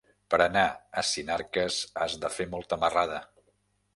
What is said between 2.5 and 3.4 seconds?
molta marrada.